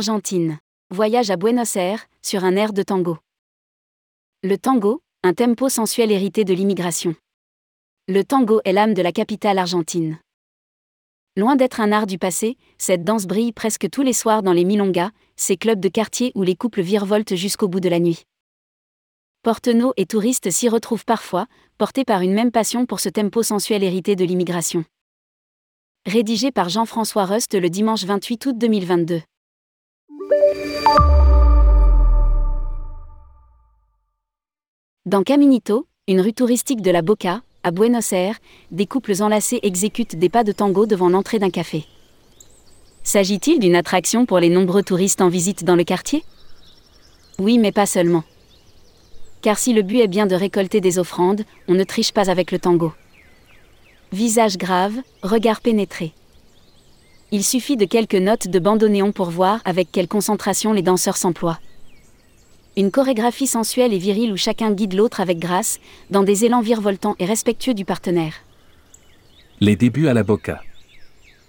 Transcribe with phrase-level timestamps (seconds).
[0.00, 0.58] Argentine.
[0.88, 3.18] Voyage à Buenos Aires, sur un air de tango.
[4.42, 7.14] Le tango, un tempo sensuel hérité de l'immigration.
[8.08, 10.18] Le tango est l'âme de la capitale argentine.
[11.36, 14.64] Loin d'être un art du passé, cette danse brille presque tous les soirs dans les
[14.64, 18.22] milongas, ces clubs de quartier où les couples virevoltent jusqu'au bout de la nuit.
[19.42, 21.46] Porteneaux et touristes s'y retrouvent parfois,
[21.76, 24.82] portés par une même passion pour ce tempo sensuel hérité de l'immigration.
[26.06, 29.20] Rédigé par Jean-François Rust le dimanche 28 août 2022.
[35.06, 38.38] Dans Caminito, une rue touristique de la Boca, à Buenos Aires,
[38.70, 41.84] des couples enlacés exécutent des pas de tango devant l'entrée d'un café.
[43.02, 46.22] S'agit-il d'une attraction pour les nombreux touristes en visite dans le quartier?
[47.38, 48.22] Oui, mais pas seulement.
[49.42, 52.52] Car si le but est bien de récolter des offrandes, on ne triche pas avec
[52.52, 52.92] le tango.
[54.12, 56.12] Visage grave, regard pénétré.
[57.32, 61.60] Il suffit de quelques notes de bandoneon pour voir avec quelle concentration les danseurs s'emploient.
[62.76, 65.78] Une chorégraphie sensuelle et virile où chacun guide l'autre avec grâce,
[66.10, 68.34] dans des élans virevoltants et respectueux du partenaire.
[69.60, 70.60] Les débuts à la Boca.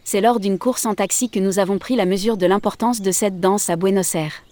[0.03, 3.11] C'est lors d'une course en taxi que nous avons pris la mesure de l'importance de
[3.11, 4.43] cette danse à Buenos Aires.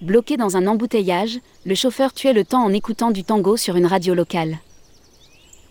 [0.00, 3.86] Bloqué dans un embouteillage, le chauffeur tuait le temps en écoutant du tango sur une
[3.86, 4.58] radio locale.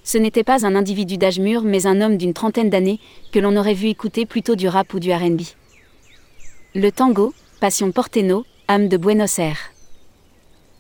[0.06, 3.00] Ce n'était pas un individu d'âge mûr, mais un homme d'une trentaine d'années,
[3.32, 5.42] que l'on aurait vu écouter plutôt du rap ou du RB.
[6.76, 9.72] Le tango, passion porteno, âme de Buenos Aires.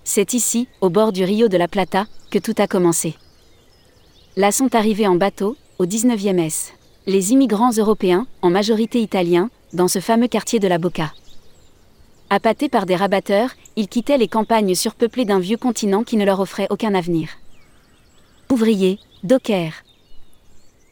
[0.03, 3.16] C'est ici, au bord du Rio de la Plata, que tout a commencé.
[4.38, 6.73] Là sont arrivés en bateau, au 19e S.
[7.08, 11.12] Les immigrants européens, en majorité italiens, dans ce fameux quartier de la Boca.
[12.30, 16.40] Appâtés par des rabatteurs, ils quittaient les campagnes surpeuplées d'un vieux continent qui ne leur
[16.40, 17.30] offrait aucun avenir.
[18.52, 19.84] Ouvriers, dockers.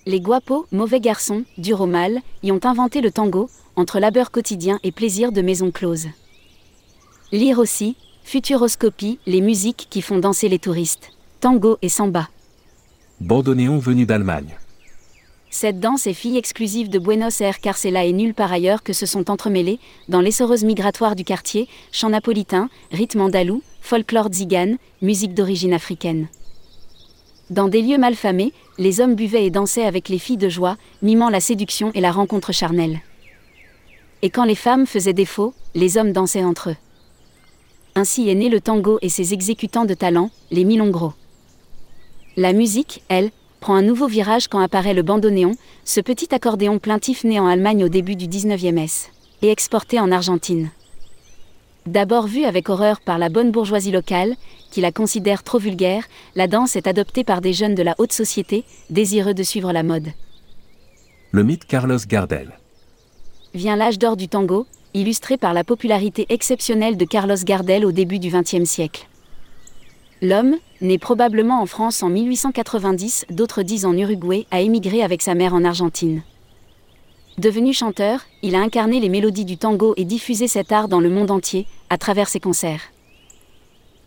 [0.06, 4.80] Les guapos, mauvais garçons, durs au mal, y ont inventé le tango, entre labeur quotidien
[4.84, 6.08] et plaisir de maison close.
[7.32, 11.12] Lire aussi, Futuroscopie, les musiques qui font danser les touristes.
[11.42, 12.28] Tango et samba.
[13.20, 14.58] Bandoneon venu d'Allemagne.
[15.52, 18.82] Cette danse est fille exclusive de Buenos Aires car c'est là et nulle part ailleurs
[18.82, 19.80] que se sont entremêlés,
[20.10, 26.28] dans l'essoreuse migratoire du quartier, chants napolitains, rythme andalou, folklore tzigane, musique d'origine africaine.
[27.54, 31.30] Dans des lieux malfamés, les hommes buvaient et dansaient avec les filles de joie, mimant
[31.30, 33.02] la séduction et la rencontre charnelle.
[34.24, 36.76] Et quand les femmes faisaient défaut, les hommes dansaient entre eux.
[37.94, 41.14] Ainsi est né le tango et ses exécutants de talent, les milongros.
[42.38, 45.52] La musique, elle, prend un nouveau virage quand apparaît le bandoneon,
[45.86, 49.12] ce petit accordéon plaintif né en Allemagne au début du 19e S,
[49.44, 50.72] et exporté en Argentine.
[51.86, 54.36] D'abord vue avec horreur par la bonne bourgeoisie locale,
[54.72, 56.06] qui la considère trop vulgaire,
[56.36, 59.84] la danse est adoptée par des jeunes de la haute société, désireux de suivre la
[59.84, 60.08] mode.
[61.32, 62.58] Le mythe Carlos Gardel.
[63.54, 68.20] Vient l'âge d'or du tango, illustré par la popularité exceptionnelle de Carlos Gardel au début
[68.20, 69.08] du XXe siècle.
[70.22, 75.36] L'homme, né probablement en France en 1890, d'autres disent en Uruguay, a émigré avec sa
[75.36, 76.22] mère en Argentine.
[77.40, 81.10] Devenu chanteur, il a incarné les mélodies du tango et diffusé cet art dans le
[81.10, 82.92] monde entier, à travers ses concerts.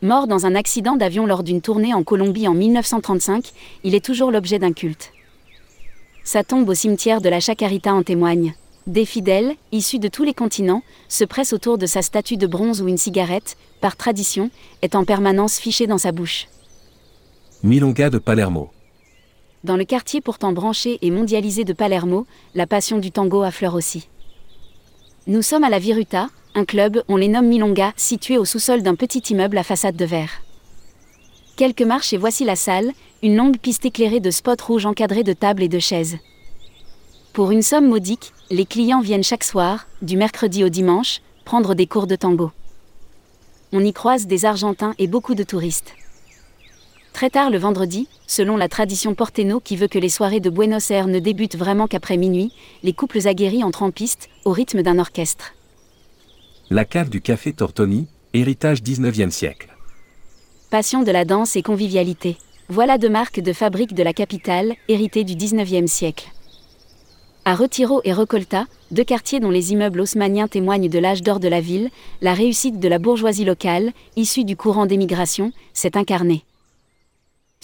[0.00, 3.50] Mort dans un accident d'avion lors d'une tournée en Colombie en 1935,
[3.82, 5.12] il est toujours l'objet d'un culte.
[6.22, 8.54] Sa tombe au cimetière de la Chacarita en témoigne.
[8.86, 12.80] Des fidèles, issus de tous les continents, se pressent autour de sa statue de bronze
[12.80, 14.50] où une cigarette, par tradition,
[14.82, 16.46] est en permanence fichée dans sa bouche.
[17.64, 18.70] Milonga de Palermo.
[19.64, 24.08] Dans le quartier pourtant branché et mondialisé de Palermo, la passion du tango affleure aussi.
[25.26, 28.94] Nous sommes à la Viruta, un club, on les nomme Milonga, situé au sous-sol d'un
[28.94, 30.42] petit immeuble à façade de verre.
[31.56, 35.32] Quelques marches et voici la salle, une longue piste éclairée de spots rouges encadrés de
[35.32, 36.18] tables et de chaises.
[37.32, 41.86] Pour une somme modique, les clients viennent chaque soir, du mercredi au dimanche, prendre des
[41.86, 42.52] cours de tango.
[43.72, 45.92] On y croise des Argentins et beaucoup de touristes.
[47.16, 50.90] Très tard le vendredi, selon la tradition porteno qui veut que les soirées de Buenos
[50.90, 52.52] Aires ne débutent vraiment qu'après minuit,
[52.82, 55.54] les couples aguerris entrent en piste, au rythme d'un orchestre.
[56.68, 59.74] La cave du café Tortoni, héritage 19e siècle.
[60.68, 62.36] Passion de la danse et convivialité.
[62.68, 66.30] Voilà deux marques de fabrique de la capitale, héritées du 19e siècle.
[67.46, 71.48] À Retiro et Recolta, deux quartiers dont les immeubles haussmanniens témoignent de l'âge d'or de
[71.48, 71.88] la ville,
[72.20, 76.44] la réussite de la bourgeoisie locale, issue du courant d'émigration, s'est incarnée.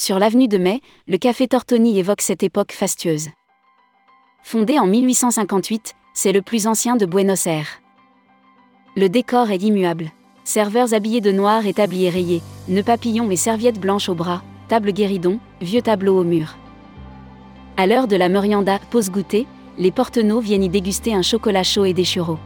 [0.03, 3.29] Sur l'avenue de Mai, le café Tortoni évoque cette époque fastueuse.
[4.43, 7.81] Fondé en 1858, c'est le plus ancien de Buenos Aires.
[8.97, 10.11] Le décor est immuable.
[10.43, 14.91] Serveurs habillés de noir et tabliers rayés, nœuds papillons et serviettes blanches au bras, table
[14.91, 16.57] guéridon, vieux tableau au mur.
[17.77, 19.47] À l'heure de la merienda, pause goûter,
[19.79, 22.41] les porteneaux viennent y déguster un chocolat chaud et des churros.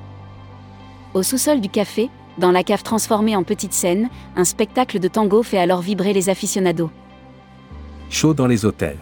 [1.14, 5.42] Au sous-sol du café, dans la cave transformée en petite scène, un spectacle de tango
[5.42, 6.90] fait alors vibrer les aficionados.
[8.08, 8.98] Chaud dans les hôtels.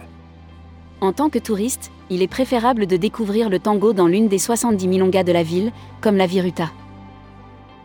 [0.99, 4.87] En tant que touriste, il est préférable de découvrir le tango dans l'une des 70
[4.87, 5.71] milongas de la ville,
[6.01, 6.71] comme la Viruta.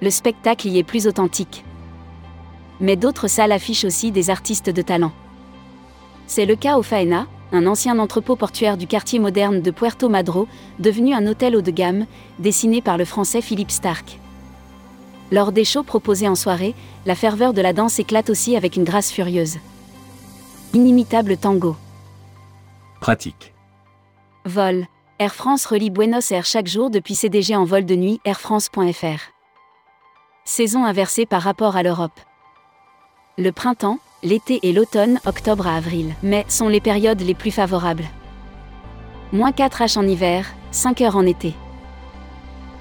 [0.00, 1.64] Le spectacle y est plus authentique.
[2.80, 5.12] Mais d'autres salles affichent aussi des artistes de talent.
[6.26, 10.48] C'est le cas au Faena, un ancien entrepôt portuaire du quartier moderne de Puerto Madro,
[10.78, 12.06] devenu un hôtel haut de gamme,
[12.38, 14.18] dessiné par le français Philippe Stark.
[15.32, 16.74] Lors des shows proposés en soirée,
[17.04, 19.58] la ferveur de la danse éclate aussi avec une grâce furieuse.
[20.72, 21.74] Inimitable tango.
[23.00, 23.52] Pratique.
[24.44, 24.86] Vol.
[25.18, 29.32] Air France relie Buenos Aires chaque jour depuis CDG en vol de nuit airfrance.fr.
[30.44, 32.20] Saison inversée par rapport à l'Europe.
[33.36, 38.06] Le printemps, l'été et l'automne, octobre à avril, mai, sont les périodes les plus favorables.
[39.32, 41.52] Moins 4 H en hiver, 5 heures en été.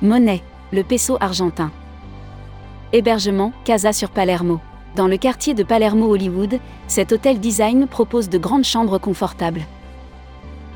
[0.04, 1.72] Monnaie, le peso argentin.
[2.94, 4.60] Hébergement, Casa sur Palermo.
[4.96, 9.62] Dans le quartier de Palermo Hollywood, cet hôtel design propose de grandes chambres confortables.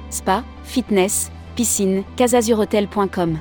[0.10, 3.40] Spa, fitness, piscine, casasurhotel.com.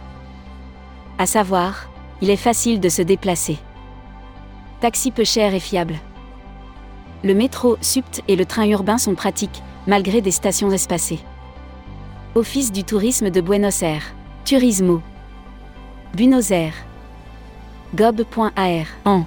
[1.18, 1.88] À savoir,
[2.20, 3.58] il est facile de se déplacer.
[4.80, 5.96] Taxi peu cher et fiable.
[7.22, 11.20] Le métro, SUPT et le train urbain sont pratiques, malgré des stations espacées.
[12.34, 14.14] Office du tourisme de Buenos Aires.
[14.44, 15.02] Turismo.
[16.14, 16.74] Buenos Aires.
[17.94, 18.86] gob.ar.
[19.04, 19.24] En.